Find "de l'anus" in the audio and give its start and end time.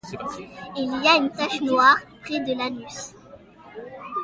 2.39-3.13